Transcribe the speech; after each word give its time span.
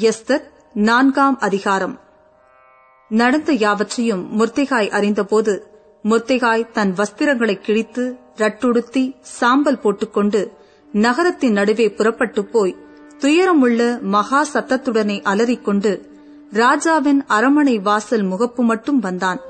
Esther 0.00 0.42
நான்காம் 0.72 1.38
அதிகாரம். 1.38 2.00
நடந்த 3.08 3.52
யாவற்றையும் 3.52 4.40
முர்த்திகாய் 4.40 4.90
அறிந்தபோது 4.90 5.66
முர்த்திகாய் 6.04 6.70
தன் 6.70 6.94
வஸ்திரங்களை 6.94 7.54
கிழித்து 7.54 8.16
ரட்டுடுத்தி 8.36 9.16
சாம்பல் 9.20 9.78
போட்டுக்கொண்டு 9.78 10.52
நகரத்தின் 10.92 11.52
நடுவே 11.52 11.90
புறப்பட்டு 11.90 12.44
போய் 12.44 12.76
துயரமுள்ள 13.18 14.00
மகா 14.00 14.46
சத்தத்துடனே 14.52 15.22
அலறிக்கொண்டு 15.22 16.08
ராஜாவின் 16.50 17.24
அரமனை 17.26 17.78
வாசல் 17.78 18.24
முகப்பு 18.24 18.62
மட்டும் 18.62 18.98
வந்தான். 18.98 19.40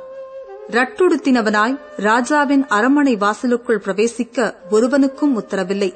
ரட்டுடுத்தினவனாய் 0.68 1.80
ராஜாவின் 1.96 2.66
அரமனை 2.66 3.16
வாசலுக்குள் 3.16 3.82
பிரவேசிக்க 3.84 4.54
ஒருவனுக்கும் 4.70 5.42
உத்தரவில்லை. 5.42 5.94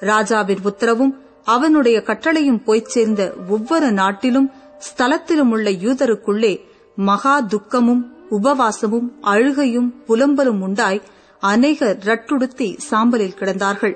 ராஜாவின் 0.00 0.58
உத்தரவும் 0.64 1.24
அவனுடைய 1.46 2.02
கட்டளையும் 2.06 2.62
போய்ச் 2.64 2.88
சேர்ந்த 2.88 3.34
ஒவ்வொரு 3.48 3.92
நாட்டிலும் 3.92 4.50
ஸ்தலத்திலும் 4.86 5.50
உள்ள 5.50 5.70
யூதருக்குள்ளே 5.70 6.52
மகா 6.96 7.40
துக்கமும் 7.40 8.02
உபவாசமும் 8.30 9.08
அழுகையும் 9.20 9.94
புலம்பலும் 10.06 10.60
உண்டாய் 10.60 11.02
அநேகர் 11.40 11.98
ரட்டுடுத்தி 11.98 12.78
சாம்பலில் 12.90 13.36
கிடந்தார்கள். 13.38 13.94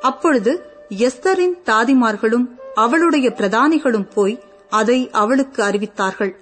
அப்பொழுது 0.00 0.52
எஸ்தரின் 0.88 1.54
தாதிமார்களும் 1.64 2.46
அவளுடைய 2.74 3.32
பிரதானிகளும் 3.36 4.10
போய் 4.14 4.40
அதை 4.70 5.10
அவளுக்கு 5.10 5.62
அறிவித்தார்கள். 5.62 6.32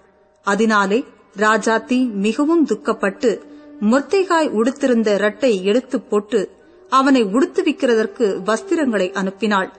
அதனாலே 0.43 1.05
ராஜாத்தி 1.37 2.11
மிகவும் 2.11 2.67
துக்கப்பட்டு 2.67 3.41
முர்த்திகாய் 3.81 4.51
உடுத்திருந்த 4.51 5.17
ரட்டை 5.17 5.65
எடுத்துப் 5.65 6.11
போட்டு 6.11 6.51
அவனை 6.89 7.25
உடுத்துவிக்கிறதற்கு 7.25 8.27
வஸ்திரங்களை 8.47 9.11
அனுப்பினாள். 9.23 9.71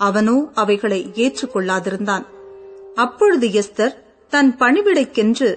அவனோ 0.00 0.36
அவைகளை 0.54 1.00
ஏற்றுக்கொள்ளாதிருந்தான். 1.14 2.24
அப்பொழுது 2.94 3.46
எஸ்தர் 3.46 3.94
தன் 4.28 4.56
பணிவிடைக்கென்று 4.58 5.50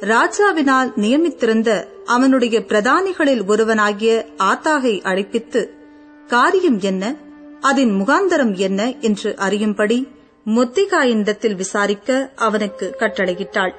ராஜாவினால் 0.00 0.90
நியமித்திருந்த 0.96 1.70
அவனுடைய 2.04 2.56
பிரதானிகளில் 2.60 3.42
ஒருவனாகிய 3.46 4.26
ஆத்தாகை 4.38 4.94
அழைப்பித்து 5.04 5.60
காரியம் 6.26 6.80
என்ன? 6.80 7.14
அதன் 7.60 7.92
முகாந்தரம் 8.00 8.54
என்ன? 8.56 8.94
என்று 9.00 9.36
அறியும்படி 9.36 10.08
மொத்திகாயினிடத்தில் 10.46 11.56
விசாரிக்க 11.56 12.30
அவனுக்கு 12.36 12.96
கட்டளையிட்டாள். 12.98 13.74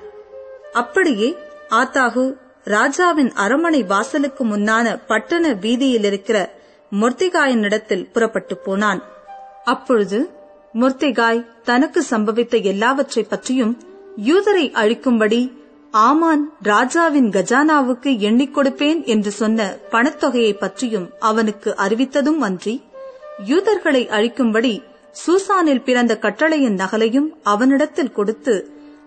அப்படியே 0.73 1.35
ஆத்தாகு 1.69 2.25
ராஜாவின் 2.63 3.31
அரமனை 3.33 3.83
வாசலுக்கு 3.83 4.45
முன்னான 4.45 4.99
பட்டண 5.07 5.53
வீதியில் 5.53 6.03
இருக்கிற 6.03 6.37
முர்த்திகாயினிடத்தில் 6.91 8.11
புறப்பட்டு 8.11 8.57
போனான். 8.57 9.01
அப்பொழுது 9.67 10.19
முர்த்திகாய் 10.73 11.47
தனக்கு 11.63 12.01
சம்பவித்த 12.09 12.63
எல்லாவற்றை 12.63 13.23
பற்றியும் 13.23 13.73
யூதரை 14.25 14.65
அழிக்கும்படி 14.73 15.41
ஆமான் 16.01 16.43
ராஜாவின் 16.61 17.29
கஜானாவுக்கு 17.29 18.11
எண்ணிக் 18.19 18.53
கொடுப்பேன் 18.55 18.99
என்று 19.05 19.31
சொன்ன 19.31 19.61
பணத்தொகையை 19.91 20.53
பற்றியும் 20.57 21.07
அவனுக்கு 21.19 21.69
அறிவித்ததும் 21.77 22.39
அன்றி 22.41 22.75
யூதர்களை 23.45 24.03
அழிக்கும்படி 24.09 24.73
சூசானில் 25.15 25.83
பிறந்த 25.83 26.13
கட்டளையின் 26.17 26.73
நகலையும் 26.73 27.29
அவனிடத்தில் 27.43 28.11
கொடுத்து 28.11 28.55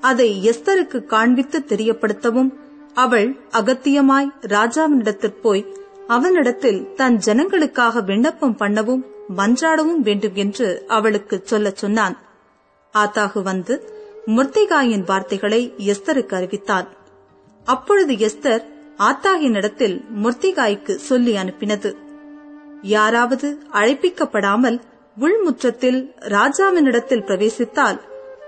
அதை 0.01 0.29
எஸ்தருக்கு 0.51 0.99
காண்பித்து 1.05 1.59
தெரியப்படுத்தவும் 1.69 2.51
அவள் 2.97 3.29
அகத்தியமாய் 3.53 4.29
ராஜாவினிடத்தில் 4.49 5.41
போய் 5.41 5.65
அவனிடத்தில் 6.09 6.81
தன் 6.95 7.17
ஜனங்களுக்காக 7.27 8.05
விண்ணப்பம் 8.05 8.57
பண்ணவும் 8.57 9.03
மன்றாடவும் 9.37 10.03
வேண்டும் 10.03 10.35
என்று 10.35 10.85
அவளுக்கு 10.89 11.41
சொல்லச் 11.45 11.77
சொன்னான். 11.77 12.19
ஆத்தாகு 12.95 13.43
வந்து 13.43 13.93
முர்த்திகாயின் 14.27 15.05
வார்த்தைகளை 15.05 15.75
எஸ்தருக்கு 15.79 16.35
அறிவித்தான். 16.35 16.89
அப்பொழுது 17.65 18.13
எஸ்தர் 18.15 18.65
ஆத்தாகினிடத்தில் 18.99 20.05
முர்த்திகாய்க்கு 20.23 20.95
சொல்லி 20.95 21.37
அனுப்பினது. 21.37 21.95
யாராவது 22.83 23.59
அழைப்பிக்கப்படாமல் 23.73 24.81
உள்முற்றத்தில் 25.21 26.11
ராஜாவினிடத்தில் 26.21 27.25
பிரவேசித்தால் 27.25 28.01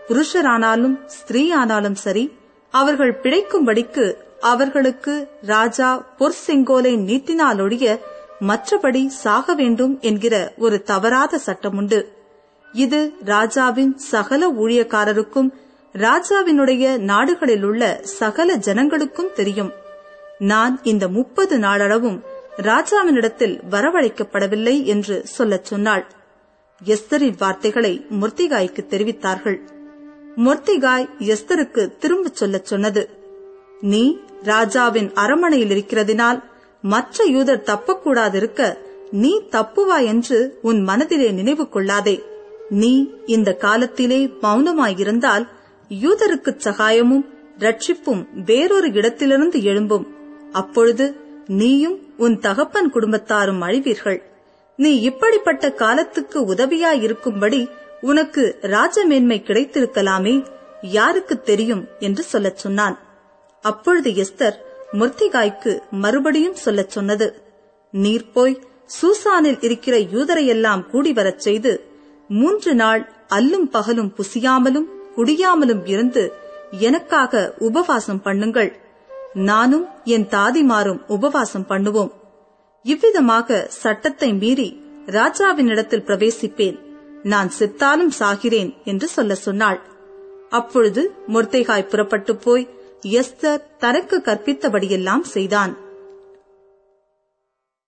புருஷரானாலும் 0.09 1.06
ஸ்திரீ 1.06 1.50
ஆனாலும் 1.50 1.94
சரி 1.94 2.32
அவர்கள் 2.70 3.20
பிழைக்கும்படிக்கு 3.22 4.16
அவர்களுக்கு 4.41 5.28
ராஜா 5.42 6.06
பொற்செங்கோலை 6.19 6.92
நீட்டினாலொழிய 7.09 8.00
மற்றபடி 8.41 9.06
சாக 9.06 9.54
வேண்டும் 9.54 10.00
என்கிற 10.00 10.52
ஒரு 10.58 10.82
தவறாத 10.82 11.41
சட்டமுண்டு 11.47 12.06
இது 12.72 13.12
ராஜாவின் 13.24 13.97
சகல 13.97 14.52
ஊழியக்காரருக்கும் 14.52 15.50
ராஜாவினுடைய 15.92 16.98
நாடுகளில் 16.98 17.62
உள்ள 17.62 18.00
சகல 18.02 18.56
ஜனங்களுக்கும் 18.56 19.32
தெரியும். 19.32 19.72
நான் 20.38 20.80
இந்த 20.82 21.08
முப்பது 21.08 21.58
நாளளவும் 21.58 22.22
ராஜாவினிடத்தில் 22.56 23.60
வரவழைக்கப்படவில்லை 23.70 24.84
என்று 24.84 25.26
சொல்லச் 25.26 25.64
சொன்னாள். 25.64 26.06
எஸ்தரின் 26.84 27.34
வார்த்தைகளை 27.38 28.06
முர்த்திகாய்க்கு 28.10 28.84
தெரிவித்தார்கள். 28.91 29.58
முர்த்திகாய் 30.36 31.08
எஸ்தருக்கு 31.18 31.97
திரும்பச் 31.97 32.34
சொல்லச் 32.34 32.64
சொன்னது 32.64 33.10
நீ 33.80 34.18
ராஜாவின் 34.42 35.12
அரமனையில் 35.14 35.70
இருக்கிறதினால் 35.70 36.42
மற்ற 36.82 37.25
யூதர் 37.25 37.62
தப்பக்கூடாதிருக்க 37.62 38.76
நீ 39.10 39.42
தப்புவா 39.50 40.04
என்று 40.04 40.59
உன் 40.62 40.82
மனதிலே 40.82 41.31
நினைவு 41.31 41.69
கொள்ளாதே 41.69 42.22
நீ 42.69 43.10
இந்த 43.26 43.54
காலத்திலே 43.54 44.26
மௌனமாயிருந்தால் 44.26 45.48
யூதருக்கு 45.88 46.56
சகாயமும் 46.59 47.34
ரட்சிப்பும் 47.59 48.26
வேறொரு 48.44 48.92
இடத்திலிருந்து 48.92 49.59
எழும்பும். 49.59 50.06
அப்பொழுது 50.53 51.16
நீயும் 51.47 52.00
உன் 52.16 52.38
தகப்பன் 52.38 52.92
குடும்பத்தாரும் 52.92 53.60
அழிவீர்கள். 53.60 54.22
நீ 54.76 55.00
இப்படிப்பட்ட 55.00 55.72
காலத்துக்கு 55.72 56.54
உதவியாயிருக்கும்படி 56.54 57.70
உனக்கு 58.00 58.59
ராஜமேன்மை 58.60 59.42
கிடைத்திருக்கலாமே 59.44 60.47
யாருக்கு 60.82 61.41
தெரியும் 61.41 61.86
என்று 61.98 62.22
சொல்லச் 62.22 62.56
சொன்னான். 62.56 62.98
அப்பொழுது 63.60 64.10
எஸ்தர் 64.10 64.54
முர்த்திகாய்க்கு 64.92 65.78
மறுபடியும் 65.91 66.54
சொல்லச் 66.54 66.91
சொன்னது. 66.91 67.42
நீர் 67.91 68.30
போய் 68.30 68.62
சூசானில் 69.02 69.64
இருக்கிற 69.64 69.97
யூதரையெல்லாம் 69.97 70.86
கூடி 70.86 71.12
வரச் 71.12 71.41
செய்து 71.41 71.84
மூன்று 72.28 72.74
நாள் 72.74 73.12
அல்லும் 73.28 73.70
பகலும் 73.70 74.14
புசியாமலும் 74.16 74.84
குடியாமலும் 75.16 75.82
இருந்து 75.84 76.32
எனக்காக 76.70 77.54
உபவாசம் 77.58 78.20
பண்ணுங்கள். 78.24 78.72
நானும் 79.34 79.86
என் 80.04 80.26
தாதிமாரும் 80.26 81.00
உபவாசம் 81.06 81.66
பண்ணுவோம். 81.68 82.10
இவ்விதமாக 82.82 83.66
சட்டத்தை 83.68 84.34
மீறி 84.34 84.82
ராஜாவினிடத்தில் 85.06 86.06
பிரவேசிப்பேன். 86.06 86.78
நான் 87.22 87.50
செத்தாலும் 87.58 88.10
சாகிறேன் 88.18 88.74
என்று 88.84 89.08
சொல்ல 89.08 89.34
சொன்னாள். 89.34 89.80
அப்பொழுது 90.50 91.14
முர்த்தைகாய் 91.28 91.88
புறப்பட்டு 91.88 92.36
போய் 92.36 92.68
எஸ்தர் 93.02 93.62
தனக்கு 93.78 94.22
கற்பித்தபடியெல்லாம் 94.24 95.22
செய்தான். 95.22 95.76